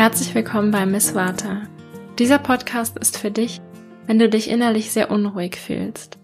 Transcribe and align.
Herzlich 0.00 0.34
willkommen 0.34 0.70
bei 0.70 0.86
Miss 0.86 1.14
Vata. 1.14 1.68
Dieser 2.18 2.38
Podcast 2.38 2.96
ist 2.96 3.18
für 3.18 3.30
dich, 3.30 3.60
wenn 4.06 4.18
du 4.18 4.30
dich 4.30 4.48
innerlich 4.48 4.92
sehr 4.92 5.10
unruhig 5.10 5.56
fühlst, 5.56 6.16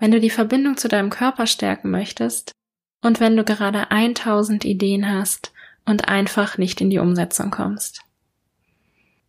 wenn 0.00 0.10
du 0.10 0.18
die 0.18 0.30
Verbindung 0.30 0.76
zu 0.76 0.88
deinem 0.88 1.10
Körper 1.10 1.46
stärken 1.46 1.92
möchtest 1.92 2.50
und 3.04 3.20
wenn 3.20 3.36
du 3.36 3.44
gerade 3.44 3.92
1000 3.92 4.64
Ideen 4.64 5.08
hast 5.08 5.52
und 5.86 6.08
einfach 6.08 6.58
nicht 6.58 6.80
in 6.80 6.90
die 6.90 6.98
Umsetzung 6.98 7.52
kommst. 7.52 8.00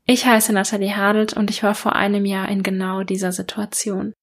Ich 0.07 0.25
heiße 0.25 0.51
Nathalie 0.51 0.97
Hadelt 0.97 1.33
und 1.33 1.51
ich 1.51 1.61
war 1.61 1.75
vor 1.75 1.95
einem 1.95 2.25
Jahr 2.25 2.49
in 2.49 2.63
genau 2.63 3.03
dieser 3.03 3.31
Situation. 3.31 4.13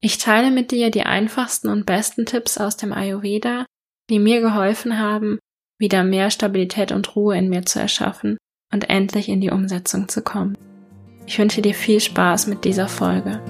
Ich 0.00 0.16
teile 0.16 0.50
mit 0.50 0.70
dir 0.70 0.90
die 0.90 1.02
einfachsten 1.02 1.68
und 1.68 1.84
besten 1.84 2.24
Tipps 2.24 2.56
aus 2.56 2.78
dem 2.78 2.94
Ayurveda, 2.94 3.66
die 4.08 4.18
mir 4.18 4.40
geholfen 4.40 4.98
haben, 4.98 5.38
wieder 5.78 6.04
mehr 6.04 6.30
Stabilität 6.30 6.90
und 6.90 7.14
Ruhe 7.14 7.36
in 7.36 7.50
mir 7.50 7.66
zu 7.66 7.78
erschaffen 7.78 8.38
und 8.72 8.90
endlich 8.90 9.28
in 9.28 9.40
die 9.40 9.50
Umsetzung 9.50 10.08
zu 10.08 10.22
kommen. 10.22 10.56
Ich 11.26 11.38
wünsche 11.38 11.62
dir 11.62 11.74
viel 11.74 12.00
Spaß 12.00 12.48
mit 12.48 12.64
dieser 12.64 12.88
Folge. 12.88 13.40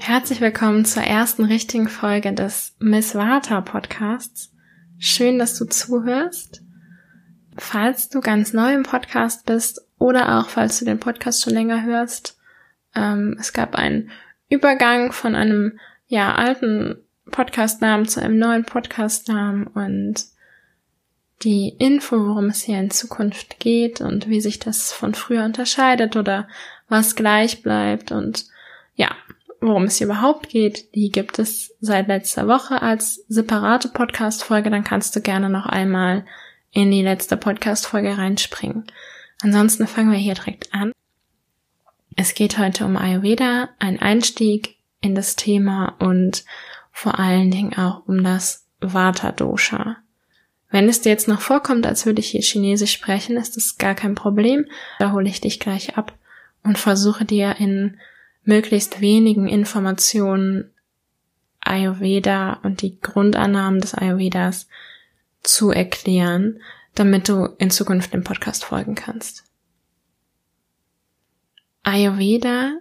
Herzlich 0.00 0.40
willkommen 0.40 0.84
zur 0.84 1.02
ersten 1.02 1.44
richtigen 1.44 1.88
Folge 1.88 2.32
des 2.32 2.74
Miss 2.78 3.14
Vata 3.14 3.60
Podcasts. 3.60 4.52
Schön, 4.98 5.38
dass 5.38 5.58
du 5.58 5.66
zuhörst. 5.66 6.62
Falls 7.56 8.08
du 8.08 8.20
ganz 8.20 8.52
neu 8.52 8.74
im 8.74 8.84
Podcast 8.84 9.44
bist 9.44 9.80
oder 9.98 10.38
auch 10.38 10.48
falls 10.48 10.78
du 10.78 10.84
den 10.84 10.98
Podcast 10.98 11.42
schon 11.42 11.52
länger 11.52 11.82
hörst, 11.82 12.33
ähm, 12.94 13.36
es 13.38 13.52
gab 13.52 13.74
einen 13.74 14.10
Übergang 14.48 15.12
von 15.12 15.34
einem 15.34 15.78
ja 16.06 16.34
alten 16.34 16.96
Podcastnamen 17.30 18.06
zu 18.06 18.20
einem 18.20 18.38
neuen 18.38 18.64
Podcastnamen 18.64 19.66
und 19.66 20.24
die 21.42 21.74
Info, 21.78 22.16
worum 22.16 22.46
es 22.46 22.62
hier 22.62 22.78
in 22.78 22.90
Zukunft 22.90 23.58
geht 23.58 24.00
und 24.00 24.28
wie 24.28 24.40
sich 24.40 24.58
das 24.58 24.92
von 24.92 25.14
früher 25.14 25.44
unterscheidet 25.44 26.16
oder 26.16 26.48
was 26.88 27.16
gleich 27.16 27.62
bleibt 27.62 28.12
und 28.12 28.46
ja, 28.94 29.10
worum 29.60 29.84
es 29.84 29.96
hier 29.96 30.06
überhaupt 30.06 30.48
geht, 30.48 30.94
die 30.94 31.10
gibt 31.10 31.38
es 31.38 31.74
seit 31.80 32.08
letzter 32.08 32.46
Woche 32.46 32.82
als 32.82 33.24
separate 33.28 33.88
Podcast-Folge. 33.88 34.70
Dann 34.70 34.84
kannst 34.84 35.16
du 35.16 35.20
gerne 35.20 35.48
noch 35.48 35.66
einmal 35.66 36.24
in 36.70 36.90
die 36.90 37.02
letzte 37.02 37.36
Podcast-Folge 37.36 38.16
reinspringen. 38.16 38.84
Ansonsten 39.42 39.86
fangen 39.86 40.12
wir 40.12 40.18
hier 40.18 40.34
direkt 40.34 40.72
an. 40.72 40.92
Es 42.16 42.34
geht 42.34 42.58
heute 42.58 42.84
um 42.84 42.96
Ayurveda, 42.96 43.70
ein 43.78 44.00
Einstieg 44.00 44.76
in 45.00 45.14
das 45.14 45.36
Thema 45.36 45.96
und 45.98 46.44
vor 46.92 47.18
allen 47.18 47.50
Dingen 47.50 47.74
auch 47.76 48.06
um 48.06 48.22
das 48.22 48.66
Vata 48.80 49.32
Dosha. 49.32 49.96
Wenn 50.70 50.88
es 50.88 51.00
dir 51.00 51.10
jetzt 51.10 51.28
noch 51.28 51.40
vorkommt, 51.40 51.86
als 51.86 52.06
würde 52.06 52.20
ich 52.20 52.30
hier 52.30 52.42
Chinesisch 52.42 52.92
sprechen, 52.92 53.36
ist 53.36 53.56
das 53.56 53.78
gar 53.78 53.94
kein 53.94 54.14
Problem. 54.14 54.66
Da 54.98 55.12
hole 55.12 55.28
ich 55.28 55.40
dich 55.40 55.60
gleich 55.60 55.96
ab 55.96 56.12
und 56.62 56.78
versuche 56.78 57.24
dir 57.24 57.56
in 57.58 57.98
möglichst 58.44 59.00
wenigen 59.00 59.48
Informationen 59.48 60.70
Ayurveda 61.60 62.60
und 62.62 62.82
die 62.82 63.00
Grundannahmen 63.00 63.80
des 63.80 63.94
Ayurvedas 63.94 64.68
zu 65.42 65.70
erklären, 65.70 66.60
damit 66.94 67.28
du 67.28 67.46
in 67.58 67.70
Zukunft 67.70 68.12
dem 68.12 68.24
Podcast 68.24 68.64
folgen 68.64 68.94
kannst. 68.94 69.44
Ayurveda 71.84 72.78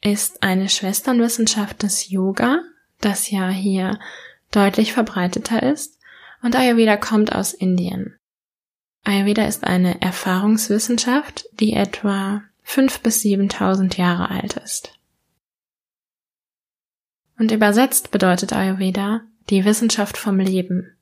ist 0.00 0.42
eine 0.44 0.68
Schwesternwissenschaft 0.68 1.82
des 1.82 2.08
Yoga, 2.08 2.62
das 3.00 3.30
ja 3.30 3.48
hier 3.48 3.98
deutlich 4.52 4.92
verbreiteter 4.92 5.62
ist, 5.62 5.98
und 6.40 6.56
Ayurveda 6.56 6.96
kommt 6.96 7.34
aus 7.34 7.52
Indien. 7.52 8.16
Ayurveda 9.04 9.44
ist 9.46 9.64
eine 9.64 10.00
Erfahrungswissenschaft, 10.00 11.46
die 11.58 11.72
etwa 11.72 12.42
fünf 12.62 13.00
bis 13.00 13.20
siebentausend 13.20 13.96
Jahre 13.96 14.30
alt 14.30 14.56
ist. 14.56 14.96
Und 17.38 17.50
übersetzt 17.50 18.12
bedeutet 18.12 18.52
Ayurveda 18.52 19.22
die 19.50 19.64
Wissenschaft 19.64 20.16
vom 20.16 20.38
Leben 20.38 20.96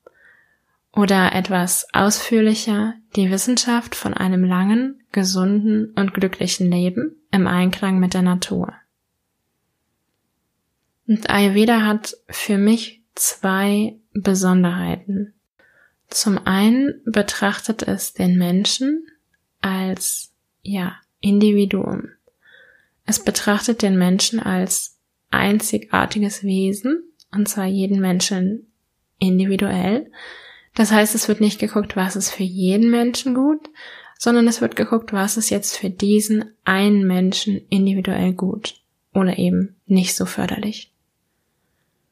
oder 0.93 1.33
etwas 1.35 1.87
ausführlicher 1.93 2.95
die 3.17 3.31
Wissenschaft 3.31 3.95
von 3.95 4.15
einem 4.15 4.45
langen, 4.45 5.03
gesunden 5.13 5.93
und 5.95 6.15
glücklichen 6.15 6.71
Leben 6.71 7.17
im 7.31 7.47
Einklang 7.47 7.99
mit 7.99 8.15
der 8.15 8.23
Natur. 8.23 8.73
Und 11.07 11.29
Ayurveda 11.29 11.83
hat 11.83 12.17
für 12.29 12.59
mich 12.59 13.03
zwei 13.15 13.99
Besonderheiten. 14.13 15.35
Zum 16.09 16.39
einen 16.45 17.01
betrachtet 17.05 17.83
es 17.83 18.13
den 18.13 18.37
Menschen 18.39 19.07
als, 19.61 20.33
ja, 20.63 20.97
Individuum. 21.21 22.09
Es 23.07 23.23
betrachtet 23.23 23.83
den 23.83 23.99
Menschen 23.99 24.41
als 24.41 24.99
einzigartiges 25.31 26.43
Wesen, 26.43 27.03
und 27.33 27.49
zwar 27.49 27.67
jeden 27.67 28.01
Menschen 28.01 28.73
individuell. 29.19 30.11
Das 30.75 30.93
heißt, 30.93 31.15
es 31.15 31.29
wird 31.29 31.41
nicht 31.41 31.59
geguckt, 31.59 31.97
was 31.97 32.17
ist 32.17 32.31
für 32.31 32.43
jeden 32.43 32.91
Menschen 32.91 33.35
gut, 33.35 33.69
sondern 34.19 34.47
es 34.49 34.61
wird 34.61 34.77
geguckt, 34.77 35.13
was 35.13 35.37
ist 35.37 35.51
jetzt 35.51 35.77
für 35.77 35.91
diesen 35.91 36.45
einen 36.65 37.07
Menschen 37.07 37.61
individuell 37.69 38.33
gut 38.33 38.81
oder 39.13 39.39
eben 39.39 39.77
nicht 39.87 40.15
so 40.15 40.27
förderlich. 40.27 40.93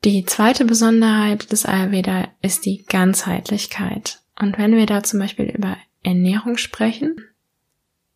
Die 0.05 0.25
zweite 0.25 0.65
Besonderheit 0.65 1.51
des 1.53 1.67
Ayurveda 1.67 2.29
ist 2.41 2.65
die 2.65 2.85
Ganzheitlichkeit. 2.85 4.21
Und 4.39 4.59
wenn 4.59 4.77
wir 4.77 4.87
da 4.87 5.03
zum 5.03 5.19
Beispiel 5.19 5.47
über 5.47 5.77
Ernährung 6.03 6.57
sprechen, 6.57 7.17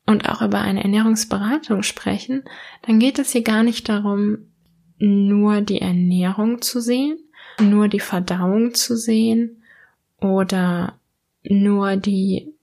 und 0.06 0.28
auch 0.28 0.42
über 0.42 0.60
eine 0.60 0.82
Ernährungsberatung 0.82 1.82
sprechen, 1.82 2.44
dann 2.82 2.98
geht 2.98 3.18
es 3.18 3.32
hier 3.32 3.42
gar 3.42 3.62
nicht 3.62 3.88
darum, 3.88 4.38
nur 4.98 5.60
die 5.60 5.80
Ernährung 5.80 6.62
zu 6.62 6.80
sehen, 6.80 7.18
nur 7.60 7.88
die 7.88 8.00
Verdauung 8.00 8.74
zu 8.74 8.96
sehen 8.96 9.61
oder 10.22 10.98
nur 11.42 11.96
die, 11.96 12.54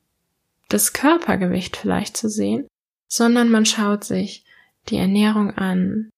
das 0.70 0.94
Körpergewicht 0.94 1.78
vielleicht 1.78 2.18
zu 2.18 2.30
sehen, 2.30 2.68
sondern 3.08 3.50
man 3.50 3.66
schaut 3.66 4.03
sich 4.03 4.46
die 4.88 4.97
Ernährung 4.97 5.52
an, 5.52 6.09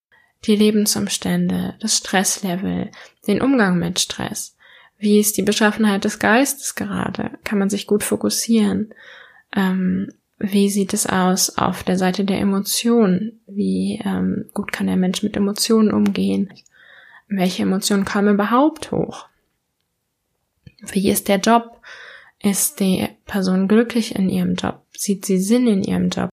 die 0.46 0.56
Lebensumstände, 0.56 1.76
das 1.80 1.98
Stresslevel, 1.98 2.92
den 3.28 3.42
Umgang 3.42 3.78
mit 3.78 4.00
Stress. 4.00 4.56
Wie 4.98 5.20
ist 5.20 5.38
die 5.38 5.44
Beschaffenheit 5.44 6.04
des 6.04 6.20
Geistes 6.20 6.76
gerade? 6.76 7.32
Kann 7.44 7.60
man 7.60 7.70
sich 7.70 7.88
gut 7.88 8.04
fokussieren? 8.04 8.94
Ähm, 9.56 10.12
wie 10.38 10.70
sieht 10.70 10.94
es 10.94 11.06
aus 11.08 11.58
auf 11.58 11.84
der 11.84 11.98
Seite 11.98 12.24
der 12.24 12.40
Emotionen? 12.40 13.42
Wie 13.48 14.02
ähm, 14.04 14.50
gut 14.54 14.72
kann 14.72 14.88
der 14.88 14.98
Mensch 14.98 15.24
mit 15.24 15.38
Emotionen 15.38 15.92
umgehen? 15.92 16.52
Welche 17.28 17.64
Emotionen 17.64 18.06
kommen 18.06 18.34
überhaupt 18.34 18.92
hoch? 18.92 19.28
Wie 20.82 21.10
ist 21.10 21.28
der 21.28 21.40
Job? 21.40 21.82
Ist 22.40 22.80
die 22.80 23.08
Person 23.26 23.68
glücklich 23.68 24.16
in 24.16 24.30
ihrem 24.30 24.56
Job? 24.56 24.86
Sieht 24.98 25.26
sie 25.26 25.40
Sinn 25.40 25.68
in 25.68 25.84
ihrem 25.84 26.10
Job? 26.10 26.30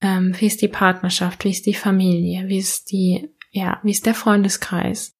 Ähm, 0.00 0.34
wie 0.38 0.46
ist 0.46 0.62
die 0.62 0.68
Partnerschaft? 0.68 1.44
Wie 1.44 1.50
ist 1.50 1.66
die 1.66 1.74
Familie? 1.74 2.48
Wie 2.48 2.58
ist 2.58 2.90
die, 2.90 3.30
ja, 3.50 3.78
wie 3.82 3.90
ist 3.90 4.06
der 4.06 4.14
Freundeskreis? 4.14 5.12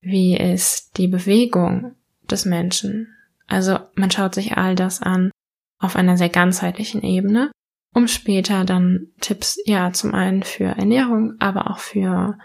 Wie 0.00 0.36
ist 0.36 0.96
die 0.96 1.08
Bewegung 1.08 1.94
des 2.30 2.44
Menschen? 2.44 3.14
Also 3.46 3.78
man 3.94 4.10
schaut 4.10 4.34
sich 4.34 4.56
all 4.56 4.74
das 4.74 5.02
an 5.02 5.30
auf 5.78 5.96
einer 5.96 6.16
sehr 6.16 6.28
ganzheitlichen 6.28 7.02
Ebene, 7.02 7.50
um 7.94 8.08
später 8.08 8.64
dann 8.64 9.08
Tipps, 9.20 9.58
ja, 9.64 9.92
zum 9.92 10.14
einen 10.14 10.42
für 10.42 10.64
Ernährung, 10.64 11.34
aber 11.38 11.70
auch 11.70 11.78
für, 11.78 12.38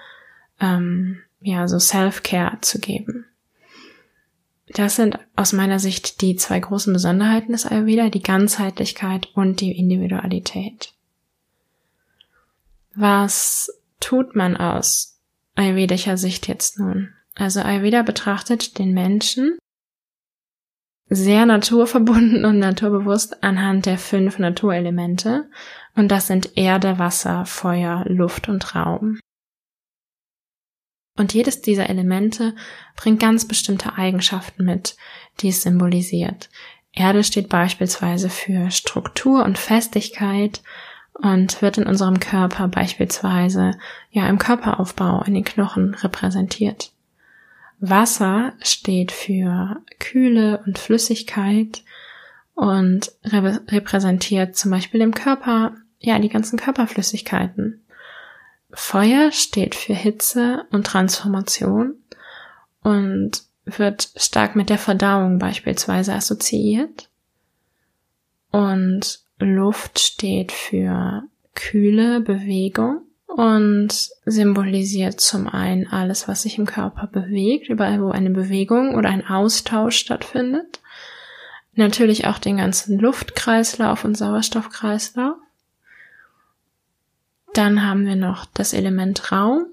ähm, 0.60 1.22
ja, 1.42 1.68
so 1.68 1.80
Self-Care 1.80 2.60
zu 2.62 2.80
geben. 2.80 3.26
Das 4.74 4.96
sind 4.96 5.20
aus 5.36 5.54
meiner 5.54 5.80
Sicht 5.80 6.22
die 6.22 6.36
zwei 6.36 6.60
großen 6.60 6.92
Besonderheiten 6.92 7.52
des 7.52 7.66
Ayurveda, 7.66 8.10
die 8.10 8.24
Ganzheitlichkeit 8.24 9.28
und 9.36 9.62
die 9.62 9.78
Individualität. 9.78 10.94
Was 12.96 13.70
tut 14.00 14.36
man 14.36 14.58
aus 14.58 15.20
ayurvedischer 15.56 16.18
Sicht 16.18 16.48
jetzt 16.48 16.80
nun? 16.80 17.14
Also 17.36 17.62
Ayurveda 17.62 18.02
betrachtet 18.02 18.78
den 18.80 18.94
Menschen 18.94 19.58
sehr 21.10 21.46
naturverbunden 21.46 22.46
und 22.46 22.60
naturbewusst 22.60 23.44
anhand 23.44 23.86
der 23.86 23.98
fünf 23.98 24.40
Naturelemente. 24.40 25.50
Und 25.96 26.10
das 26.10 26.28
sind 26.28 26.58
Erde, 26.58 26.98
Wasser, 26.98 27.46
Feuer, 27.46 28.04
Luft 28.08 28.50
und 28.50 28.76
Raum. 28.76 29.20
Und 31.16 31.34
jedes 31.34 31.62
dieser 31.62 31.90
Elemente 31.90 32.56
bringt 32.96 33.20
ganz 33.20 33.48
bestimmte 33.48 33.98
Eigenschaften 33.98 34.66
mit, 34.66 34.96
die 35.40 35.50
es 35.50 35.62
symbolisiert. 35.62 36.50
Erde 36.92 37.24
steht 37.24 37.50
beispielsweise 37.50 38.30
für 38.30 38.72
Struktur 38.72 39.44
und 39.44 39.58
Festigkeit 39.58 40.62
und 41.14 41.62
wird 41.62 41.78
in 41.78 41.86
unserem 41.86 42.20
Körper 42.20 42.68
beispielsweise 42.68 43.72
ja 44.12 44.28
im 44.28 44.40
Körperaufbau 44.40 45.24
in 45.24 45.34
den 45.34 45.44
Knochen 45.44 45.94
repräsentiert. 45.96 46.92
Wasser 47.80 48.54
steht 48.62 49.12
für 49.12 49.82
Kühle 50.00 50.64
und 50.66 50.80
Flüssigkeit 50.80 51.84
und 52.56 53.12
repräsentiert 53.24 54.56
zum 54.56 54.72
Beispiel 54.72 55.02
im 55.02 55.14
Körper 55.14 55.76
ja 56.00 56.18
die 56.20 56.30
ganzen 56.30 56.58
Körperflüssigkeiten. 56.58 57.83
Feuer 58.74 59.32
steht 59.32 59.76
für 59.76 59.94
Hitze 59.94 60.66
und 60.72 60.88
Transformation 60.88 61.96
und 62.82 63.44
wird 63.66 64.10
stark 64.16 64.56
mit 64.56 64.70
der 64.70 64.78
Verdauung 64.78 65.40
beispielsweise 65.40 66.14
assoziiert. 66.14 67.10
Und 68.52 69.20
Luft 69.40 70.00
steht 70.00 70.52
für 70.52 71.24
kühle 71.56 72.20
Bewegung 72.20 73.02
und 73.28 74.10
symbolisiert 74.26 75.20
zum 75.20 75.48
einen 75.48 75.88
alles, 75.88 76.28
was 76.28 76.44
sich 76.44 76.58
im 76.58 76.66
Körper 76.66 77.08
bewegt, 77.08 77.70
überall 77.70 78.02
wo 78.02 78.12
eine 78.12 78.30
Bewegung 78.30 78.96
oder 78.96 79.10
ein 79.10 79.26
Austausch 79.26 79.98
stattfindet. 79.98 80.82
Natürlich 81.74 82.28
auch 82.28 82.38
den 82.38 82.58
ganzen 82.58 83.00
Luftkreislauf 83.00 84.04
und 84.06 84.16
Sauerstoffkreislauf. 84.16 85.38
Dann 87.54 87.84
haben 87.84 88.06
wir 88.06 88.16
noch 88.16 88.46
das 88.46 88.74
Element 88.74 89.32
Raum. 89.32 89.68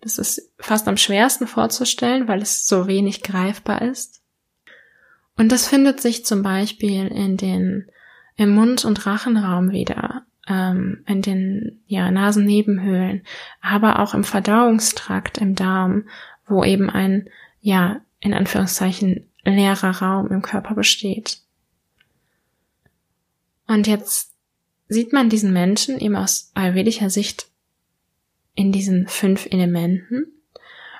Das 0.00 0.18
ist 0.18 0.52
fast 0.58 0.86
am 0.86 0.96
schwersten 0.96 1.46
vorzustellen, 1.46 2.28
weil 2.28 2.42
es 2.42 2.66
so 2.66 2.86
wenig 2.86 3.22
greifbar 3.22 3.82
ist. 3.82 4.22
Und 5.36 5.52
das 5.52 5.66
findet 5.66 6.00
sich 6.00 6.24
zum 6.24 6.42
Beispiel 6.42 7.08
in 7.08 7.36
den, 7.36 7.90
im 8.36 8.54
Mund- 8.54 8.84
und 8.84 9.06
Rachenraum 9.06 9.70
wieder, 9.70 10.24
ähm, 10.46 11.02
in 11.06 11.22
den 11.22 11.82
ja, 11.86 12.10
Nasennebenhöhlen, 12.10 13.22
aber 13.60 13.98
auch 13.98 14.14
im 14.14 14.24
Verdauungstrakt, 14.24 15.38
im 15.38 15.54
Darm, 15.54 16.08
wo 16.46 16.64
eben 16.64 16.88
ein, 16.88 17.28
ja, 17.60 18.00
in 18.20 18.32
Anführungszeichen 18.32 19.30
leerer 19.44 20.02
Raum 20.02 20.28
im 20.28 20.42
Körper 20.42 20.74
besteht. 20.74 21.40
Und 23.66 23.86
jetzt 23.86 24.35
sieht 24.88 25.12
man 25.12 25.28
diesen 25.28 25.52
Menschen 25.52 25.98
eben 25.98 26.16
aus 26.16 26.50
ayurvedischer 26.54 27.10
Sicht 27.10 27.48
in 28.54 28.72
diesen 28.72 29.06
fünf 29.08 29.46
Elementen. 29.46 30.26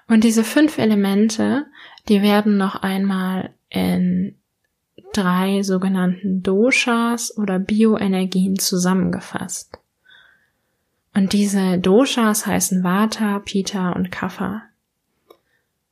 Und 0.09 0.25
diese 0.25 0.45
fünf 0.45 0.79
Elemente, 0.79 1.67
die 2.09 2.23
werden 2.23 2.57
noch 2.57 2.77
einmal 2.77 3.55
in 3.69 4.37
drei 5.13 5.63
sogenannten 5.63 6.43
Doshas 6.43 7.37
oder 7.37 7.59
Bioenergien 7.59 8.59
zusammengefasst. 8.59 9.79
Und 11.15 11.33
diese 11.33 11.79
Doshas 11.79 12.47
heißen 12.47 12.85
Vata, 12.85 13.39
Pita 13.39 13.93
und 13.93 14.13
Kapha. 14.13 14.63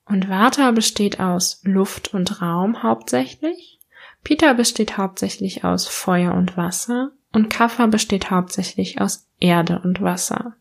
Und 0.05 0.29
Vata 0.29 0.71
besteht 0.73 1.19
aus 1.19 1.61
Luft 1.65 2.13
und 2.13 2.43
Raum 2.43 2.83
hauptsächlich. 2.83 3.81
Pita 4.23 4.53
besteht 4.53 4.99
hauptsächlich 4.99 5.65
aus 5.65 5.89
Feuer 5.89 6.35
und 6.35 6.59
Wasser 6.59 7.13
und 7.35 7.51
Kapha 7.51 7.87
besteht 7.87 8.31
hauptsächlich 8.31 9.01
aus 9.01 9.27
Erde 9.41 9.81
und 9.83 10.01
Wasser. 10.01 10.55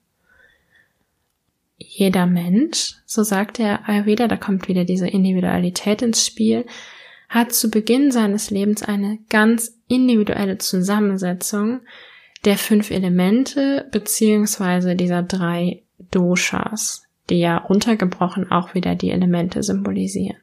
Jeder 1.77 2.25
Mensch, 2.25 2.95
so 3.05 3.23
sagt 3.23 3.59
der 3.59 3.87
Ayurveda, 3.87 4.27
da 4.27 4.37
kommt 4.37 4.67
wieder 4.67 4.83
diese 4.83 5.07
Individualität 5.07 6.01
ins 6.01 6.25
Spiel, 6.25 6.65
hat 7.29 7.53
zu 7.53 7.69
Beginn 7.69 8.11
seines 8.11 8.49
Lebens 8.49 8.81
eine 8.81 9.19
ganz 9.29 9.79
individuelle 9.87 10.57
Zusammensetzung 10.57 11.81
der 12.45 12.57
fünf 12.57 12.89
Elemente 12.89 13.87
beziehungsweise 13.91 14.95
dieser 14.95 15.21
drei 15.21 15.83
Doshas, 16.11 17.03
die 17.29 17.39
ja 17.39 17.57
runtergebrochen 17.57 18.51
auch 18.51 18.73
wieder 18.73 18.95
die 18.95 19.11
Elemente 19.11 19.61
symbolisieren. 19.61 20.37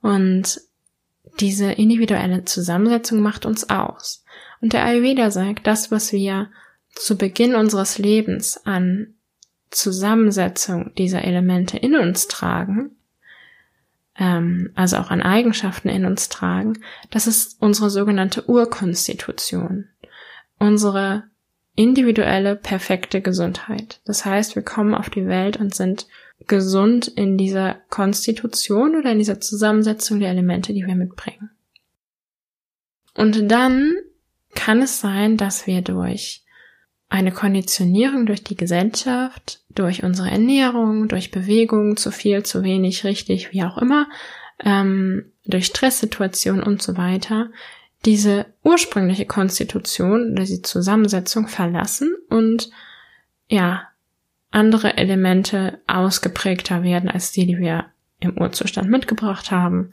Und 0.00 0.60
diese 1.40 1.72
individuelle 1.72 2.44
Zusammensetzung 2.44 3.20
macht 3.20 3.46
uns 3.46 3.70
aus. 3.70 4.21
Und 4.62 4.72
der 4.72 4.84
Ayurveda 4.84 5.30
sagt, 5.30 5.66
das, 5.66 5.90
was 5.90 6.12
wir 6.12 6.48
zu 6.94 7.18
Beginn 7.18 7.54
unseres 7.54 7.98
Lebens 7.98 8.64
an 8.64 9.14
Zusammensetzung 9.70 10.94
dieser 10.96 11.24
Elemente 11.24 11.76
in 11.76 11.96
uns 11.96 12.28
tragen, 12.28 12.92
ähm, 14.16 14.70
also 14.76 14.98
auch 14.98 15.10
an 15.10 15.20
Eigenschaften 15.20 15.88
in 15.88 16.06
uns 16.06 16.28
tragen, 16.28 16.78
das 17.10 17.26
ist 17.26 17.60
unsere 17.60 17.90
sogenannte 17.90 18.48
Urkonstitution, 18.48 19.88
unsere 20.58 21.24
individuelle, 21.74 22.54
perfekte 22.54 23.20
Gesundheit. 23.20 24.00
Das 24.04 24.24
heißt, 24.24 24.54
wir 24.54 24.62
kommen 24.62 24.94
auf 24.94 25.10
die 25.10 25.26
Welt 25.26 25.56
und 25.56 25.74
sind 25.74 26.06
gesund 26.46 27.08
in 27.08 27.36
dieser 27.36 27.80
Konstitution 27.88 28.94
oder 28.94 29.10
in 29.10 29.18
dieser 29.18 29.40
Zusammensetzung 29.40 30.20
der 30.20 30.30
Elemente, 30.30 30.72
die 30.72 30.86
wir 30.86 30.94
mitbringen. 30.94 31.50
Und 33.14 33.50
dann 33.50 33.96
kann 34.54 34.82
es 34.82 35.00
sein, 35.00 35.36
dass 35.36 35.66
wir 35.66 35.82
durch 35.82 36.42
eine 37.12 37.30
Konditionierung 37.30 38.24
durch 38.24 38.42
die 38.42 38.56
Gesellschaft, 38.56 39.60
durch 39.68 40.02
unsere 40.02 40.30
Ernährung, 40.30 41.08
durch 41.08 41.30
Bewegung, 41.30 41.98
zu 41.98 42.10
viel, 42.10 42.42
zu 42.42 42.62
wenig, 42.62 43.04
richtig, 43.04 43.52
wie 43.52 43.64
auch 43.64 43.76
immer, 43.76 44.08
ähm, 44.64 45.32
durch 45.44 45.66
Stresssituationen 45.66 46.62
und 46.62 46.80
so 46.80 46.96
weiter, 46.96 47.50
diese 48.06 48.46
ursprüngliche 48.64 49.26
Konstitution 49.26 50.32
oder 50.32 50.44
die 50.44 50.62
Zusammensetzung 50.62 51.48
verlassen 51.48 52.16
und 52.30 52.70
ja, 53.46 53.88
andere 54.50 54.96
Elemente 54.96 55.80
ausgeprägter 55.86 56.82
werden 56.82 57.10
als 57.10 57.30
die, 57.32 57.46
die 57.46 57.58
wir 57.58 57.86
im 58.20 58.38
Urzustand 58.38 58.88
mitgebracht 58.88 59.50
haben 59.50 59.90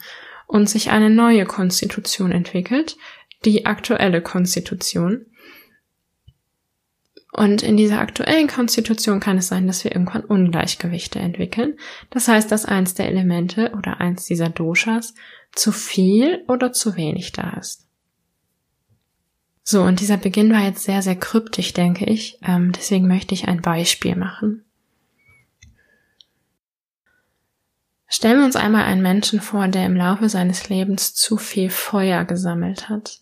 und 0.47 0.69
sich 0.69 0.89
eine 0.89 1.09
neue 1.09 1.45
Konstitution 1.45 2.31
entwickelt, 2.31 2.97
die 3.45 3.65
aktuelle 3.65 4.21
Konstitution. 4.21 5.25
Und 7.31 7.61
in 7.61 7.77
dieser 7.77 7.99
aktuellen 7.99 8.47
Konstitution 8.47 9.19
kann 9.19 9.37
es 9.37 9.47
sein, 9.47 9.67
dass 9.67 9.83
wir 9.83 9.91
irgendwann 9.91 10.25
Ungleichgewichte 10.25 11.19
entwickeln. 11.19 11.77
Das 12.09 12.27
heißt, 12.27 12.51
dass 12.51 12.65
eins 12.65 12.95
der 12.95 13.07
Elemente 13.07 13.71
oder 13.77 14.01
eins 14.01 14.25
dieser 14.25 14.49
Doshas 14.49 15.13
zu 15.53 15.71
viel 15.71 16.43
oder 16.47 16.73
zu 16.73 16.95
wenig 16.95 17.31
da 17.31 17.51
ist. 17.51 17.85
So, 19.63 19.83
und 19.83 19.99
dieser 19.99 20.17
Beginn 20.17 20.51
war 20.51 20.63
jetzt 20.63 20.83
sehr, 20.83 21.03
sehr 21.03 21.15
kryptisch, 21.15 21.73
denke 21.73 22.05
ich. 22.05 22.39
Ähm, 22.41 22.71
deswegen 22.71 23.07
möchte 23.07 23.35
ich 23.35 23.47
ein 23.47 23.61
Beispiel 23.61 24.15
machen. 24.15 24.65
Stellen 28.07 28.39
wir 28.39 28.45
uns 28.45 28.55
einmal 28.55 28.85
einen 28.85 29.03
Menschen 29.03 29.39
vor, 29.39 29.67
der 29.67 29.85
im 29.85 29.95
Laufe 29.95 30.27
seines 30.27 30.67
Lebens 30.69 31.13
zu 31.13 31.37
viel 31.37 31.69
Feuer 31.69 32.25
gesammelt 32.25 32.89
hat. 32.89 33.21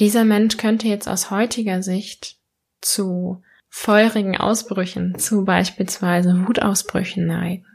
Dieser 0.00 0.24
Mensch 0.24 0.56
könnte 0.56 0.88
jetzt 0.88 1.08
aus 1.08 1.30
heutiger 1.30 1.82
Sicht 1.82 2.36
zu 2.80 3.42
feurigen 3.68 4.36
Ausbrüchen, 4.36 5.18
zu 5.18 5.44
beispielsweise 5.44 6.46
Wutausbrüchen 6.46 7.26
neigen. 7.26 7.66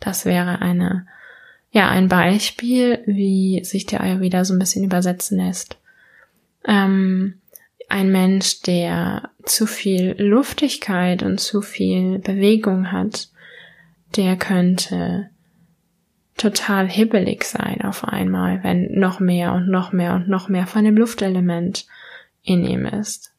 Das 0.00 0.24
wäre 0.24 0.60
eine, 0.60 1.06
ja, 1.70 1.88
ein 1.88 2.08
Beispiel, 2.08 3.02
wie 3.06 3.64
sich 3.64 3.86
der 3.86 4.00
Ayurveda 4.00 4.44
so 4.44 4.54
ein 4.54 4.58
bisschen 4.58 4.84
übersetzen 4.84 5.38
lässt. 5.38 5.76
Ähm, 6.66 7.40
ein 7.88 8.10
Mensch, 8.10 8.62
der 8.62 9.30
zu 9.44 9.66
viel 9.66 10.14
Luftigkeit 10.18 11.22
und 11.22 11.40
zu 11.40 11.62
viel 11.62 12.18
Bewegung 12.18 12.90
hat, 12.90 13.28
der 14.16 14.36
könnte 14.36 15.30
total 16.36 16.88
hibbelig 16.88 17.44
sein 17.44 17.82
auf 17.82 18.04
einmal, 18.04 18.62
wenn 18.62 18.92
noch 18.92 19.20
mehr 19.20 19.52
und 19.52 19.68
noch 19.68 19.92
mehr 19.92 20.14
und 20.14 20.28
noch 20.28 20.48
mehr 20.48 20.66
von 20.66 20.84
dem 20.84 20.96
Luftelement 20.96 21.86
in 22.42 22.64
ihm 22.64 22.86
ist. 22.86 23.32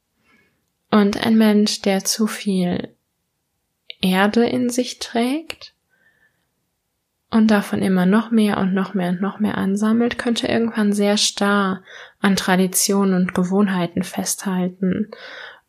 Und 0.91 1.25
ein 1.25 1.37
Mensch, 1.37 1.81
der 1.81 2.03
zu 2.03 2.27
viel 2.27 2.89
Erde 4.01 4.45
in 4.45 4.69
sich 4.69 4.99
trägt 4.99 5.73
und 7.31 7.49
davon 7.49 7.81
immer 7.81 8.05
noch 8.05 8.29
mehr 8.29 8.59
und 8.59 8.73
noch 8.73 8.93
mehr 8.93 9.09
und 9.09 9.21
noch 9.21 9.39
mehr 9.39 9.57
ansammelt, 9.57 10.19
könnte 10.19 10.47
irgendwann 10.47 10.93
sehr 10.93 11.17
starr 11.17 11.81
an 12.19 12.35
Traditionen 12.35 13.15
und 13.15 13.33
Gewohnheiten 13.33 14.03
festhalten 14.03 15.09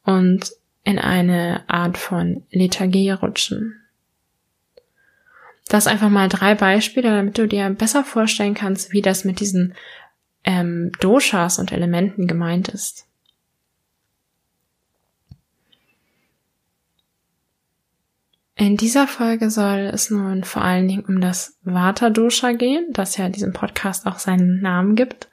und 0.04 0.52
in 0.82 0.98
eine 0.98 1.64
Art 1.68 1.96
von 1.96 2.44
Lethargie 2.50 3.12
rutschen. 3.12 3.83
Das 5.68 5.86
einfach 5.86 6.10
mal 6.10 6.28
drei 6.28 6.54
Beispiele, 6.54 7.10
damit 7.10 7.38
du 7.38 7.48
dir 7.48 7.70
besser 7.70 8.04
vorstellen 8.04 8.54
kannst, 8.54 8.92
wie 8.92 9.02
das 9.02 9.24
mit 9.24 9.40
diesen 9.40 9.74
ähm, 10.44 10.92
Doshas 11.00 11.58
und 11.58 11.72
Elementen 11.72 12.26
gemeint 12.26 12.68
ist. 12.68 13.06
In 18.56 18.76
dieser 18.76 19.08
Folge 19.08 19.50
soll 19.50 19.90
es 19.92 20.10
nun 20.10 20.44
vor 20.44 20.62
allen 20.62 20.86
Dingen 20.86 21.04
um 21.06 21.20
das 21.20 21.58
Vata 21.62 22.08
Dosha 22.10 22.52
gehen, 22.52 22.86
das 22.92 23.16
ja 23.16 23.28
diesem 23.28 23.52
Podcast 23.52 24.06
auch 24.06 24.20
seinen 24.20 24.60
Namen 24.60 24.94
gibt. 24.94 25.28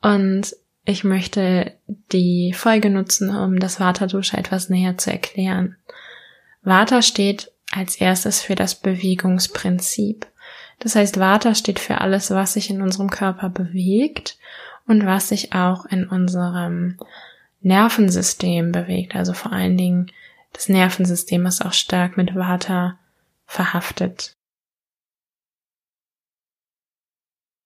Und 0.00 0.56
ich 0.84 1.04
möchte 1.04 1.74
die 2.12 2.54
Folge 2.54 2.88
nutzen, 2.88 3.34
um 3.34 3.58
das 3.58 3.78
Vata 3.78 4.06
Dosha 4.06 4.38
etwas 4.38 4.70
näher 4.70 4.96
zu 4.96 5.10
erklären. 5.10 5.76
Vata 6.62 7.02
steht 7.02 7.52
als 7.76 7.96
erstes 7.96 8.40
für 8.40 8.54
das 8.54 8.74
Bewegungsprinzip. 8.74 10.26
Das 10.78 10.94
heißt, 10.94 11.18
Vata 11.18 11.54
steht 11.54 11.78
für 11.78 12.00
alles, 12.00 12.30
was 12.30 12.54
sich 12.54 12.70
in 12.70 12.82
unserem 12.82 13.10
Körper 13.10 13.48
bewegt 13.48 14.38
und 14.86 15.06
was 15.06 15.28
sich 15.28 15.54
auch 15.54 15.86
in 15.86 16.06
unserem 16.06 16.98
Nervensystem 17.60 18.72
bewegt. 18.72 19.16
Also 19.16 19.32
vor 19.32 19.52
allen 19.52 19.76
Dingen 19.76 20.10
das 20.52 20.68
Nervensystem 20.70 21.44
ist 21.44 21.64
auch 21.64 21.74
stark 21.74 22.16
mit 22.16 22.34
Vata 22.34 22.98
verhaftet. 23.44 24.36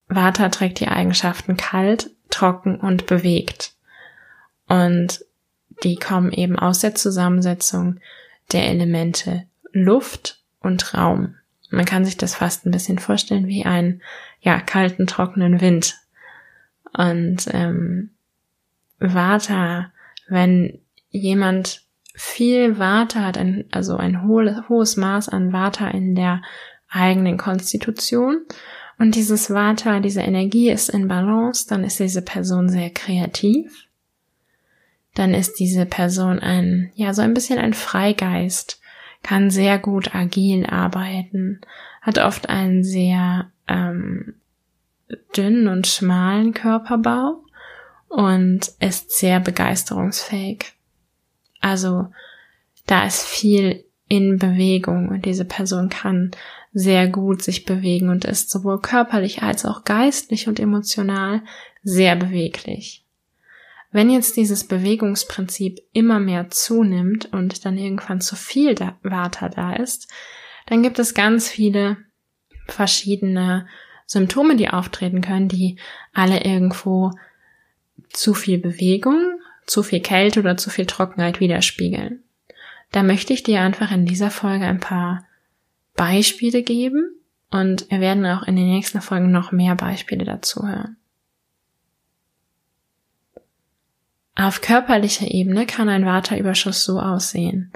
Vata 0.08 0.48
trägt 0.48 0.80
die 0.80 0.88
Eigenschaften 0.88 1.56
kalt, 1.56 2.10
trocken 2.30 2.80
und 2.80 3.06
bewegt. 3.06 3.74
Und 4.66 5.24
die 5.84 5.96
kommen 5.96 6.32
eben 6.32 6.58
aus 6.58 6.80
der 6.80 6.96
Zusammensetzung 6.96 8.00
der 8.50 8.68
Elemente 8.68 9.46
Luft 9.72 10.40
und 10.60 10.94
Raum. 10.94 11.36
Man 11.70 11.84
kann 11.84 12.04
sich 12.04 12.16
das 12.16 12.34
fast 12.34 12.66
ein 12.66 12.72
bisschen 12.72 12.98
vorstellen 12.98 13.46
wie 13.46 13.64
einen, 13.64 14.02
ja, 14.40 14.60
kalten, 14.60 15.06
trockenen 15.06 15.60
Wind. 15.60 15.96
Und 16.92 17.48
ähm, 17.52 18.10
Vata, 18.98 19.92
wenn 20.28 20.80
jemand 21.10 21.82
viel 22.14 22.78
Vata 22.78 23.20
hat, 23.20 23.38
ein, 23.38 23.64
also 23.70 23.96
ein 23.96 24.26
hohes, 24.26 24.68
hohes 24.68 24.96
Maß 24.96 25.28
an 25.28 25.52
Vata 25.52 25.88
in 25.88 26.14
der 26.14 26.42
eigenen 26.88 27.38
Konstitution 27.38 28.44
und 28.98 29.14
dieses 29.14 29.50
Vata, 29.50 30.00
diese 30.00 30.20
Energie 30.20 30.70
ist 30.70 30.90
in 30.90 31.08
Balance, 31.08 31.66
dann 31.68 31.84
ist 31.84 31.98
diese 32.00 32.22
Person 32.22 32.68
sehr 32.68 32.90
kreativ. 32.90 33.86
Dann 35.14 35.32
ist 35.32 35.58
diese 35.58 35.86
Person 35.86 36.38
ein, 36.38 36.92
ja, 36.94 37.14
so 37.14 37.22
ein 37.22 37.32
bisschen 37.32 37.58
ein 37.58 37.74
Freigeist, 37.74 38.79
kann 39.22 39.50
sehr 39.50 39.78
gut 39.78 40.14
agil 40.14 40.66
arbeiten, 40.66 41.60
hat 42.00 42.18
oft 42.18 42.48
einen 42.48 42.84
sehr 42.84 43.50
ähm, 43.68 44.34
dünnen 45.36 45.68
und 45.68 45.86
schmalen 45.86 46.54
Körperbau 46.54 47.42
und 48.08 48.72
ist 48.80 49.12
sehr 49.12 49.40
begeisterungsfähig. 49.40 50.72
Also 51.60 52.08
da 52.86 53.06
ist 53.06 53.22
viel 53.22 53.84
in 54.08 54.38
Bewegung 54.38 55.08
und 55.08 55.24
diese 55.24 55.44
Person 55.44 55.88
kann 55.88 56.32
sehr 56.72 57.08
gut 57.08 57.42
sich 57.42 57.64
bewegen 57.64 58.08
und 58.08 58.24
ist 58.24 58.50
sowohl 58.50 58.80
körperlich 58.80 59.42
als 59.42 59.64
auch 59.64 59.84
geistlich 59.84 60.48
und 60.48 60.58
emotional 60.58 61.42
sehr 61.82 62.16
beweglich. 62.16 63.04
Wenn 63.92 64.08
jetzt 64.08 64.36
dieses 64.36 64.66
Bewegungsprinzip 64.66 65.80
immer 65.92 66.20
mehr 66.20 66.48
zunimmt 66.50 67.32
und 67.32 67.64
dann 67.64 67.76
irgendwann 67.76 68.20
zu 68.20 68.36
viel 68.36 68.76
Vata 69.02 69.48
da 69.48 69.74
ist, 69.74 70.08
dann 70.66 70.82
gibt 70.82 70.98
es 70.98 71.14
ganz 71.14 71.48
viele 71.48 71.96
verschiedene 72.66 73.66
Symptome, 74.06 74.56
die 74.56 74.68
auftreten 74.68 75.20
können, 75.20 75.48
die 75.48 75.76
alle 76.12 76.44
irgendwo 76.44 77.12
zu 78.10 78.34
viel 78.34 78.58
Bewegung, 78.58 79.40
zu 79.66 79.82
viel 79.82 80.00
Kälte 80.00 80.40
oder 80.40 80.56
zu 80.56 80.70
viel 80.70 80.86
Trockenheit 80.86 81.40
widerspiegeln. 81.40 82.22
Da 82.92 83.02
möchte 83.02 83.32
ich 83.32 83.42
dir 83.42 83.60
einfach 83.60 83.92
in 83.92 84.06
dieser 84.06 84.30
Folge 84.30 84.64
ein 84.66 84.80
paar 84.80 85.26
Beispiele 85.94 86.62
geben 86.62 87.14
und 87.50 87.90
wir 87.90 88.00
werden 88.00 88.26
auch 88.26 88.44
in 88.44 88.56
den 88.56 88.68
nächsten 88.68 89.00
Folgen 89.00 89.30
noch 89.30 89.52
mehr 89.52 89.74
Beispiele 89.74 90.24
dazu 90.24 90.66
hören. 90.66 90.96
Auf 94.40 94.62
körperlicher 94.62 95.30
Ebene 95.30 95.66
kann 95.66 95.90
ein 95.90 96.06
Waterüberschuss 96.06 96.82
so 96.82 96.98
aussehen. 96.98 97.70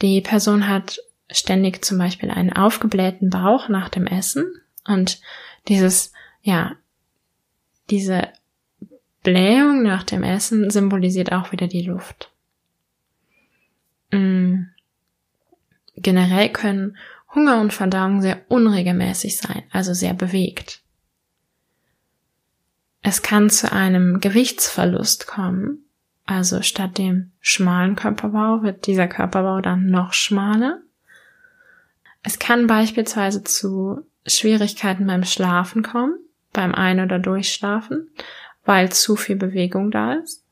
Die 0.00 0.22
Person 0.22 0.66
hat 0.66 0.98
ständig 1.30 1.84
zum 1.84 1.98
Beispiel 1.98 2.30
einen 2.30 2.50
aufgeblähten 2.50 3.28
Bauch 3.28 3.68
nach 3.68 3.90
dem 3.90 4.06
Essen 4.06 4.50
und 4.86 5.20
dieses, 5.68 6.14
ja, 6.40 6.76
diese 7.90 8.28
Blähung 9.22 9.82
nach 9.82 10.02
dem 10.02 10.22
Essen 10.22 10.70
symbolisiert 10.70 11.30
auch 11.30 11.52
wieder 11.52 11.68
die 11.68 11.82
Luft. 11.82 12.30
Mm. 14.12 14.62
Generell 15.96 16.48
können 16.48 16.96
Hunger 17.34 17.60
und 17.60 17.74
Verdauung 17.74 18.22
sehr 18.22 18.40
unregelmäßig 18.48 19.36
sein, 19.36 19.64
also 19.70 19.92
sehr 19.92 20.14
bewegt. 20.14 20.81
Es 23.02 23.22
kann 23.22 23.50
zu 23.50 23.72
einem 23.72 24.20
Gewichtsverlust 24.20 25.26
kommen, 25.26 25.84
also 26.24 26.62
statt 26.62 26.98
dem 26.98 27.32
schmalen 27.40 27.96
Körperbau 27.96 28.62
wird 28.62 28.86
dieser 28.86 29.08
Körperbau 29.08 29.60
dann 29.60 29.86
noch 29.86 30.12
schmaler. 30.12 30.80
Es 32.22 32.38
kann 32.38 32.68
beispielsweise 32.68 33.42
zu 33.42 34.06
Schwierigkeiten 34.24 35.06
beim 35.06 35.24
Schlafen 35.24 35.82
kommen, 35.82 36.16
beim 36.52 36.74
Ein- 36.74 37.00
oder 37.00 37.18
Durchschlafen, 37.18 38.08
weil 38.64 38.92
zu 38.92 39.16
viel 39.16 39.34
Bewegung 39.34 39.90
da 39.90 40.14
ist. 40.14 40.44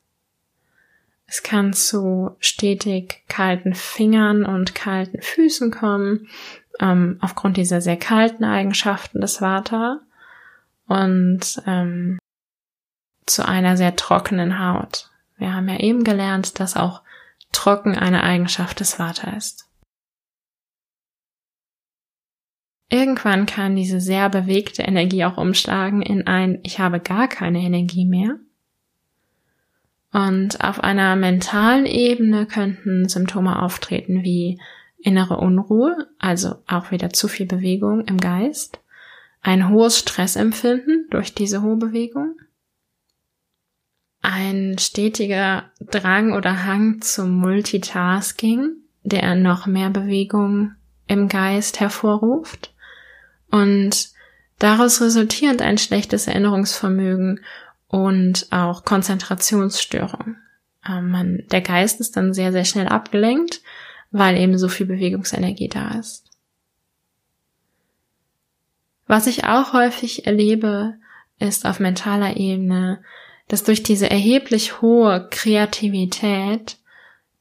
Es 1.25 1.43
kann 1.43 1.71
zu 1.71 2.35
stetig 2.39 3.23
kalten 3.29 3.73
Fingern 3.73 4.43
und 4.43 4.75
kalten 4.75 5.21
Füßen 5.21 5.71
kommen, 5.71 6.27
ähm, 6.81 7.17
aufgrund 7.21 7.55
dieser 7.55 7.79
sehr 7.79 7.95
kalten 7.95 8.43
Eigenschaften 8.43 9.21
des 9.21 9.39
Vata 9.39 10.01
und 10.87 11.61
ähm, 11.65 12.19
zu 13.25 13.47
einer 13.47 13.77
sehr 13.77 13.95
trockenen 13.95 14.59
Haut. 14.59 15.09
Wir 15.37 15.53
haben 15.53 15.67
ja 15.69 15.79
eben 15.79 16.03
gelernt, 16.03 16.59
dass 16.59 16.77
auch 16.77 17.01
trocken 17.51 17.97
eine 17.97 18.23
Eigenschaft 18.23 18.79
des 18.79 18.99
Vata 18.99 19.31
ist. 19.31 19.67
Irgendwann 22.89 23.45
kann 23.45 23.75
diese 23.75 24.01
sehr 24.01 24.29
bewegte 24.29 24.83
Energie 24.83 25.23
auch 25.23 25.37
umschlagen 25.37 26.01
in 26.01 26.27
ein 26.27 26.59
Ich 26.63 26.79
habe 26.79 26.99
gar 26.99 27.29
keine 27.29 27.59
Energie 27.59 28.05
mehr. 28.05 28.37
Und 30.11 30.61
auf 30.61 30.83
einer 30.83 31.15
mentalen 31.15 31.85
Ebene 31.85 32.45
könnten 32.45 33.07
Symptome 33.07 33.61
auftreten 33.61 34.23
wie 34.23 34.59
innere 34.99 35.37
Unruhe, 35.37 36.09
also 36.19 36.55
auch 36.67 36.91
wieder 36.91 37.11
zu 37.11 37.29
viel 37.29 37.45
Bewegung 37.45 38.01
im 38.05 38.17
Geist, 38.17 38.81
ein 39.41 39.69
hohes 39.69 39.97
Stressempfinden 39.97 41.07
durch 41.09 41.33
diese 41.33 41.61
hohe 41.61 41.77
Bewegung, 41.77 42.35
ein 44.51 44.77
stetiger 44.77 45.71
Drang 45.79 46.33
oder 46.33 46.65
Hang 46.65 47.01
zum 47.01 47.31
Multitasking, 47.31 48.75
der 49.03 49.35
noch 49.35 49.65
mehr 49.65 49.89
Bewegung 49.89 50.73
im 51.07 51.27
Geist 51.27 51.79
hervorruft 51.79 52.73
und 53.49 54.09
daraus 54.59 55.01
resultierend 55.01 55.61
ein 55.61 55.77
schlechtes 55.77 56.27
Erinnerungsvermögen 56.27 57.41
und 57.87 58.47
auch 58.51 58.85
Konzentrationsstörung. 58.85 60.37
Ähm, 60.87 61.09
man, 61.09 61.43
der 61.51 61.61
Geist 61.61 61.99
ist 61.99 62.15
dann 62.15 62.33
sehr, 62.33 62.51
sehr 62.51 62.65
schnell 62.65 62.87
abgelenkt, 62.87 63.61
weil 64.11 64.37
eben 64.37 64.57
so 64.57 64.67
viel 64.67 64.85
Bewegungsenergie 64.85 65.67
da 65.67 65.99
ist. 65.99 66.29
Was 69.07 69.27
ich 69.27 69.43
auch 69.43 69.73
häufig 69.73 70.25
erlebe, 70.25 70.95
ist 71.39 71.65
auf 71.65 71.79
mentaler 71.79 72.37
Ebene, 72.37 73.03
dass 73.51 73.63
durch 73.63 73.83
diese 73.83 74.09
erheblich 74.09 74.81
hohe 74.81 75.27
Kreativität 75.29 76.77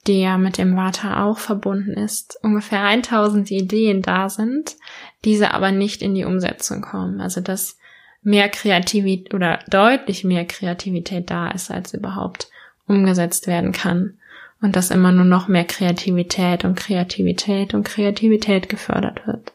die 0.06 0.20
ja 0.20 0.38
mit 0.38 0.58
dem 0.58 0.76
Vata 0.76 1.24
auch 1.24 1.38
verbunden 1.38 1.92
ist, 1.92 2.38
ungefähr 2.42 2.84
1000 2.84 3.50
Ideen 3.50 4.02
da 4.02 4.28
sind, 4.28 4.76
diese 5.24 5.52
aber 5.52 5.72
nicht 5.72 6.00
in 6.02 6.14
die 6.14 6.24
Umsetzung 6.24 6.80
kommen. 6.80 7.20
Also 7.20 7.40
dass 7.40 7.76
mehr 8.22 8.48
Kreativität 8.48 9.34
oder 9.34 9.58
deutlich 9.68 10.24
mehr 10.24 10.46
Kreativität 10.46 11.30
da 11.30 11.50
ist, 11.50 11.70
als 11.70 11.92
überhaupt 11.94 12.48
umgesetzt 12.86 13.46
werden 13.46 13.72
kann. 13.72 14.14
Und 14.62 14.76
dass 14.76 14.90
immer 14.90 15.10
nur 15.10 15.24
noch 15.24 15.48
mehr 15.48 15.64
Kreativität 15.64 16.66
und 16.66 16.74
Kreativität 16.74 17.72
und 17.72 17.84
Kreativität 17.84 18.68
gefördert 18.68 19.26
wird. 19.26 19.52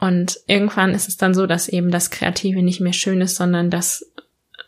Und 0.00 0.40
irgendwann 0.48 0.94
ist 0.94 1.06
es 1.06 1.16
dann 1.16 1.34
so, 1.34 1.46
dass 1.46 1.68
eben 1.68 1.92
das 1.92 2.10
Kreative 2.10 2.62
nicht 2.62 2.80
mehr 2.80 2.92
schön 2.92 3.20
ist, 3.20 3.36
sondern 3.36 3.70
dass 3.70 4.10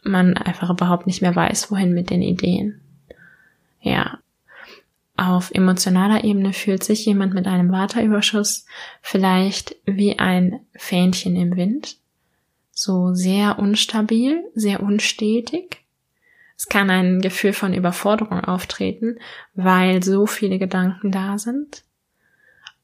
man 0.03 0.37
einfach 0.37 0.71
überhaupt 0.71 1.07
nicht 1.07 1.23
mehr 1.23 1.35
weiß, 1.35 1.71
wohin 1.71 1.95
mit 1.95 2.11
den 2.11 2.23
Ideen. 2.23 2.81
Ja. 3.81 4.19
Auf 5.17 5.51
emotionaler 5.53 6.25
Ebene 6.25 6.53
fühlt 6.53 6.83
sich 6.83 7.05
jemand 7.05 7.35
mit 7.35 7.47
einem 7.47 7.71
Waterüberschuss 7.71 8.67
vielleicht 9.03 9.77
wie 9.85 10.19
ein 10.19 10.61
Fähnchen 10.75 11.37
im 11.37 11.57
Wind. 11.57 11.97
So 12.73 13.13
sehr 13.13 13.59
unstabil, 13.59 14.43
sehr 14.55 14.83
unstetig. 14.83 15.85
Es 16.57 16.67
kann 16.67 16.91
ein 16.91 17.21
Gefühl 17.21 17.53
von 17.53 17.75
Überforderung 17.75 18.41
auftreten, 18.41 19.19
weil 19.55 20.03
so 20.03 20.27
viele 20.27 20.59
Gedanken 20.59 21.13
da 21.13 21.37
sind. 21.39 21.85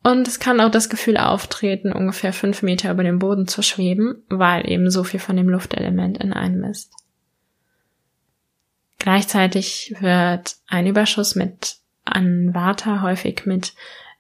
Und 0.03 0.29
es 0.29 0.39
kann 0.39 0.61
auch 0.61 0.71
das 0.71 0.89
Gefühl 0.89 1.17
auftreten, 1.17 1.93
ungefähr 1.93 2.33
fünf 2.33 2.63
Meter 2.63 2.91
über 2.91 3.03
dem 3.03 3.19
Boden 3.19 3.47
zu 3.47 3.63
schweben, 3.63 4.23
weil 4.29 4.71
eben 4.71 4.91
so 4.91 5.05
viel 5.05 5.21
von 5.21 5.37
dem 5.37 5.49
Luftelement 5.49 6.19
in 6.19 6.33
einem 6.33 6.65
ist. 6.65 6.93
Gleichzeitig 8.99 9.95
wird 10.01 10.57
ein 10.67 10.87
Überschuss 10.87 11.35
mit 11.35 11.77
an 12.05 12.55
Vata 12.55 13.03
häufig 13.03 13.47
mit 13.47 13.75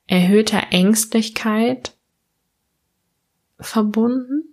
erhöhter 0.06 0.68
Ängstlichkeit 0.70 1.92
verbunden. 3.58 4.44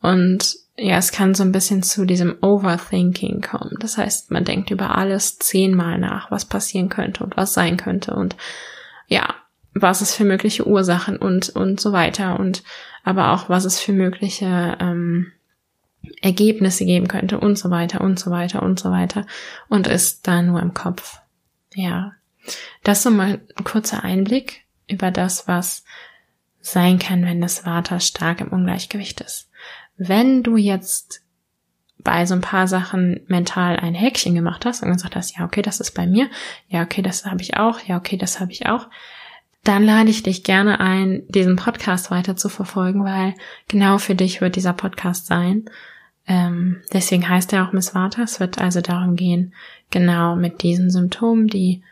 Und 0.00 0.56
ja, 0.76 0.96
es 0.96 1.12
kann 1.12 1.34
so 1.34 1.42
ein 1.42 1.52
bisschen 1.52 1.82
zu 1.82 2.06
diesem 2.06 2.38
Overthinking 2.40 3.42
kommen. 3.42 3.76
Das 3.80 3.98
heißt, 3.98 4.30
man 4.30 4.44
denkt 4.44 4.70
über 4.70 4.96
alles 4.96 5.38
zehnmal 5.38 5.98
nach, 5.98 6.30
was 6.30 6.46
passieren 6.46 6.88
könnte 6.88 7.22
und 7.22 7.36
was 7.36 7.52
sein 7.52 7.76
könnte 7.76 8.14
und 8.14 8.36
ja, 9.06 9.34
was 9.74 10.00
es 10.00 10.14
für 10.14 10.24
mögliche 10.24 10.66
Ursachen 10.66 11.16
und 11.16 11.50
und 11.50 11.80
so 11.80 11.92
weiter 11.92 12.40
und 12.40 12.62
aber 13.04 13.32
auch 13.32 13.48
was 13.48 13.64
es 13.64 13.78
für 13.78 13.92
mögliche 13.92 14.76
ähm, 14.80 15.32
Ergebnisse 16.22 16.84
geben 16.84 17.08
könnte 17.08 17.38
und 17.38 17.56
so 17.56 17.70
weiter 17.70 18.00
und 18.00 18.18
so 18.18 18.30
weiter 18.30 18.62
und 18.62 18.78
so 18.78 18.90
weiter 18.90 19.26
und 19.68 19.86
ist 19.86 20.26
da 20.26 20.42
nur 20.42 20.60
im 20.60 20.74
Kopf. 20.74 21.20
Ja, 21.74 22.12
das 22.82 23.02
so 23.02 23.10
mal 23.10 23.40
ein 23.56 23.64
kurzer 23.64 24.02
Einblick 24.02 24.64
über 24.88 25.10
das, 25.10 25.46
was 25.46 25.84
sein 26.60 26.98
kann, 26.98 27.24
wenn 27.24 27.40
das 27.40 27.64
Vata 27.64 28.00
stark 28.00 28.40
im 28.40 28.48
Ungleichgewicht 28.48 29.20
ist. 29.20 29.50
Wenn 29.96 30.42
du 30.42 30.56
jetzt 30.56 31.22
bei 31.98 32.24
so 32.26 32.34
ein 32.34 32.40
paar 32.40 32.66
Sachen 32.66 33.20
mental 33.26 33.76
ein 33.76 33.94
Häkchen 33.94 34.34
gemacht 34.34 34.64
hast 34.64 34.82
und 34.82 34.92
gesagt 34.92 35.16
hast, 35.16 35.36
ja, 35.36 35.44
okay, 35.44 35.62
das 35.62 35.80
ist 35.80 35.92
bei 35.92 36.06
mir, 36.06 36.30
ja, 36.68 36.82
okay, 36.82 37.02
das 37.02 37.26
habe 37.26 37.42
ich 37.42 37.56
auch, 37.56 37.80
ja, 37.80 37.96
okay, 37.96 38.16
das 38.16 38.40
habe 38.40 38.52
ich 38.52 38.66
auch, 38.66 38.88
dann 39.64 39.84
lade 39.84 40.10
ich 40.10 40.22
dich 40.22 40.42
gerne 40.42 40.80
ein, 40.80 41.22
diesen 41.28 41.56
Podcast 41.56 42.10
weiter 42.10 42.36
zu 42.36 42.48
verfolgen, 42.48 43.04
weil 43.04 43.34
genau 43.68 43.98
für 43.98 44.14
dich 44.14 44.40
wird 44.40 44.56
dieser 44.56 44.72
Podcast 44.72 45.26
sein. 45.26 45.66
Ähm, 46.26 46.82
deswegen 46.92 47.28
heißt 47.28 47.52
er 47.52 47.66
auch 47.66 47.72
Miss 47.72 47.94
Vata. 47.94 48.22
Es 48.22 48.40
wird 48.40 48.58
also 48.58 48.80
darum 48.80 49.16
gehen, 49.16 49.52
genau 49.90 50.36
mit 50.36 50.62
diesen 50.62 50.90
Symptomen, 50.90 51.48
die 51.48 51.82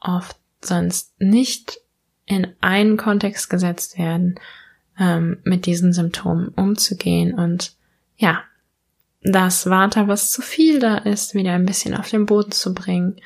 oft 0.00 0.36
sonst 0.60 1.18
nicht 1.20 1.78
in 2.26 2.48
einen 2.60 2.96
Kontext 2.96 3.48
gesetzt 3.48 3.98
werden, 3.98 4.38
ähm, 4.98 5.38
mit 5.44 5.64
diesen 5.64 5.92
Symptomen 5.92 6.48
umzugehen 6.48 7.32
und 7.32 7.72
ja, 8.16 8.42
das 9.22 9.68
Vata, 9.68 10.08
was 10.08 10.30
zu 10.30 10.42
viel 10.42 10.78
da 10.78 10.98
ist, 10.98 11.34
wieder 11.34 11.52
ein 11.52 11.66
bisschen 11.66 11.94
auf 11.94 12.10
den 12.10 12.26
Boden 12.26 12.52
zu 12.52 12.74
bringen. 12.74 13.16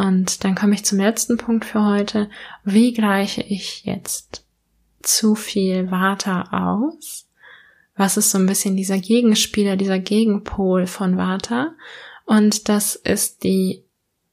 Und 0.00 0.44
dann 0.44 0.54
komme 0.54 0.72
ich 0.72 0.86
zum 0.86 0.98
letzten 0.98 1.36
Punkt 1.36 1.66
für 1.66 1.84
heute. 1.84 2.30
Wie 2.64 2.94
gleiche 2.94 3.42
ich 3.42 3.84
jetzt 3.84 4.46
zu 5.02 5.34
viel 5.34 5.90
Vata 5.90 6.48
aus? 6.78 7.28
Was 7.96 8.16
ist 8.16 8.30
so 8.30 8.38
ein 8.38 8.46
bisschen 8.46 8.76
dieser 8.76 8.96
Gegenspieler, 8.96 9.76
dieser 9.76 9.98
Gegenpol 9.98 10.86
von 10.86 11.18
Vata? 11.18 11.74
Und 12.24 12.70
das 12.70 12.96
ist 12.96 13.44
die 13.44 13.84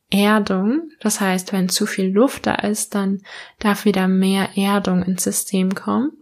Erdung. 0.10 0.90
Das 1.02 1.20
heißt, 1.20 1.52
wenn 1.52 1.68
zu 1.68 1.86
viel 1.86 2.14
Luft 2.14 2.48
da 2.48 2.56
ist, 2.56 2.96
dann 2.96 3.22
darf 3.60 3.84
wieder 3.84 4.08
mehr 4.08 4.52
Erdung 4.56 5.04
ins 5.04 5.26
System 5.26 5.76
kommen. 5.76 6.14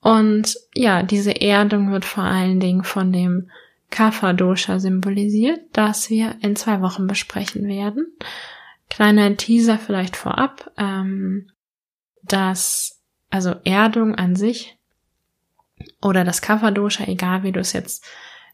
Und 0.00 0.56
ja, 0.72 1.02
diese 1.02 1.38
Erdung 1.38 1.92
wird 1.92 2.06
vor 2.06 2.24
allen 2.24 2.60
Dingen 2.60 2.84
von 2.84 3.12
dem 3.12 3.50
Kapha-Dosha 3.90 4.78
symbolisiert, 4.78 5.60
das 5.74 6.08
wir 6.08 6.36
in 6.40 6.56
zwei 6.56 6.80
Wochen 6.80 7.06
besprechen 7.06 7.68
werden. 7.68 8.06
Kleiner 8.90 9.36
Teaser 9.36 9.78
vielleicht 9.78 10.16
vorab, 10.16 10.70
ähm, 10.76 11.50
dass 12.22 13.00
also 13.30 13.54
Erdung 13.64 14.16
an 14.16 14.36
sich 14.36 14.76
oder 16.02 16.24
das 16.24 16.42
Kapha-Dosha, 16.42 17.04
egal 17.06 17.42
wie 17.42 17.52
du 17.52 17.60
es 17.60 17.72
jetzt 17.72 18.04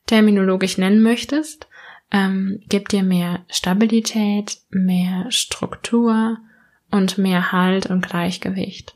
terminologisch 0.06 0.78
nennen 0.78 1.02
möchtest, 1.02 1.66
ähm, 2.12 2.62
gibt 2.68 2.92
dir 2.92 3.02
mehr 3.02 3.44
Stabilität, 3.49 4.58
mehr 4.70 5.30
Struktur 5.30 6.38
und 6.90 7.18
mehr 7.18 7.50
Halt 7.50 7.86
und 7.86 8.06
Gleichgewicht. 8.06 8.94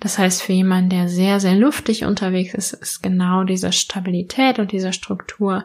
Das 0.00 0.18
heißt, 0.18 0.42
für 0.42 0.52
jemanden, 0.52 0.90
der 0.90 1.08
sehr, 1.08 1.40
sehr 1.40 1.54
luftig 1.54 2.04
unterwegs 2.04 2.54
ist, 2.54 2.72
ist 2.72 3.02
genau 3.02 3.44
diese 3.44 3.72
Stabilität 3.72 4.58
und 4.58 4.72
diese 4.72 4.92
Struktur 4.92 5.64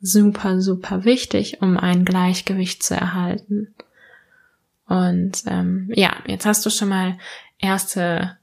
super, 0.00 0.60
super 0.60 1.04
wichtig, 1.04 1.62
um 1.62 1.76
ein 1.76 2.04
Gleichgewicht 2.04 2.82
zu 2.82 2.94
erhalten. 2.94 3.74
Und 4.86 5.42
ähm, 5.46 5.90
ja, 5.94 6.16
jetzt 6.26 6.46
hast 6.46 6.64
du 6.66 6.70
schon 6.70 6.88
mal 6.88 7.18
erste 7.58 8.36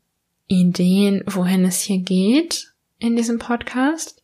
Ideen, 0.48 1.24
wohin 1.28 1.66
es 1.66 1.82
hier 1.82 2.00
geht 2.00 2.74
in 2.98 3.16
diesem 3.16 3.40
Podcast. 3.40 4.24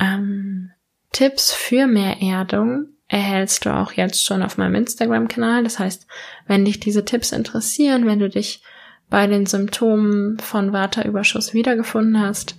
Ähm, 0.00 0.70
Tipps 1.12 1.52
für 1.52 1.86
mehr 1.86 2.22
Erdung 2.22 2.88
erhältst 3.08 3.66
du 3.66 3.74
auch 3.74 3.92
jetzt 3.92 4.24
schon 4.24 4.42
auf 4.42 4.56
meinem 4.56 4.74
Instagram-Kanal. 4.76 5.64
Das 5.64 5.78
heißt, 5.78 6.06
wenn 6.46 6.64
dich 6.64 6.80
diese 6.80 7.04
Tipps 7.04 7.32
interessieren, 7.32 8.06
wenn 8.06 8.18
du 8.18 8.30
dich 8.30 8.62
bei 9.10 9.26
den 9.26 9.44
Symptomen 9.44 10.38
von 10.38 10.72
Vata-Überschuss 10.72 11.52
wiedergefunden 11.52 12.18
hast, 12.18 12.56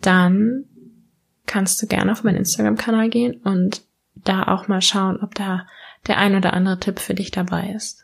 dann 0.00 0.66
kannst 1.46 1.82
du 1.82 1.88
gerne 1.88 2.12
auf 2.12 2.22
meinen 2.22 2.36
Instagram-Kanal 2.36 3.08
gehen 3.08 3.40
und 3.42 3.82
da 4.14 4.44
auch 4.44 4.68
mal 4.68 4.80
schauen, 4.80 5.18
ob 5.20 5.34
da 5.34 5.66
der 6.06 6.18
ein 6.18 6.36
oder 6.36 6.52
andere 6.52 6.78
Tipp 6.78 7.00
für 7.00 7.14
dich 7.14 7.32
dabei 7.32 7.72
ist. 7.74 8.01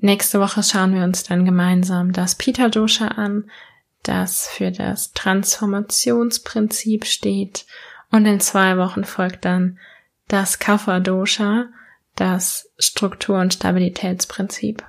Nächste 0.00 0.40
Woche 0.40 0.62
schauen 0.62 0.94
wir 0.94 1.02
uns 1.02 1.24
dann 1.24 1.44
gemeinsam 1.44 2.12
das 2.12 2.36
Pita 2.36 2.68
Dosha 2.68 3.08
an, 3.08 3.50
das 4.04 4.46
für 4.46 4.70
das 4.70 5.12
Transformationsprinzip 5.12 7.04
steht 7.04 7.66
und 8.10 8.24
in 8.24 8.38
zwei 8.40 8.78
Wochen 8.78 9.04
folgt 9.04 9.44
dann 9.44 9.78
das 10.28 10.60
Kapha 10.60 11.00
Dosha, 11.00 11.66
das 12.14 12.70
Struktur- 12.78 13.40
und 13.40 13.54
Stabilitätsprinzip. 13.54 14.84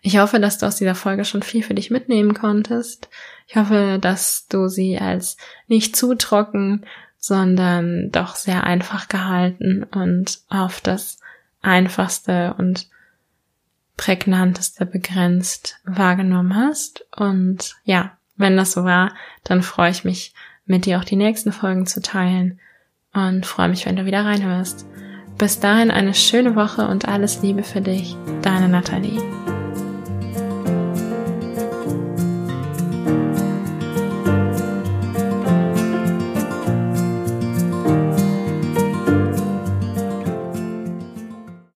Ich 0.00 0.18
hoffe, 0.18 0.38
dass 0.38 0.58
du 0.58 0.66
aus 0.66 0.76
dieser 0.76 0.94
Folge 0.94 1.24
schon 1.24 1.42
viel 1.42 1.62
für 1.62 1.74
dich 1.74 1.90
mitnehmen 1.90 2.34
konntest. 2.34 3.08
Ich 3.46 3.56
hoffe, 3.56 3.98
dass 4.00 4.46
du 4.48 4.68
sie 4.68 4.98
als 4.98 5.36
nicht 5.66 5.96
zu 5.96 6.14
trocken, 6.14 6.86
sondern 7.18 8.10
doch 8.10 8.36
sehr 8.36 8.64
einfach 8.64 9.08
gehalten 9.08 9.84
und 9.84 10.40
auf 10.48 10.80
das 10.80 11.18
einfachste 11.60 12.54
und 12.58 12.88
prägnanteste 13.96 14.86
begrenzt 14.86 15.80
wahrgenommen 15.84 16.56
hast. 16.56 17.06
Und 17.16 17.76
ja, 17.84 18.16
wenn 18.36 18.56
das 18.56 18.72
so 18.72 18.84
war, 18.84 19.14
dann 19.44 19.62
freue 19.62 19.90
ich 19.90 20.04
mich, 20.04 20.34
mit 20.64 20.86
dir 20.86 20.98
auch 20.98 21.04
die 21.04 21.16
nächsten 21.16 21.52
Folgen 21.52 21.86
zu 21.86 22.00
teilen 22.00 22.60
und 23.12 23.46
freue 23.46 23.68
mich, 23.68 23.84
wenn 23.84 23.96
du 23.96 24.04
wieder 24.04 24.24
reinhörst. 24.24 24.86
Bis 25.38 25.60
dahin 25.60 25.90
eine 25.90 26.14
schöne 26.14 26.54
Woche 26.54 26.86
und 26.86 27.08
alles 27.08 27.42
Liebe 27.42 27.62
für 27.62 27.80
dich, 27.80 28.16
deine 28.42 28.68
Nathalie. 28.68 29.20